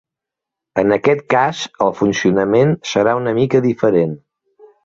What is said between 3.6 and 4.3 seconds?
diferent.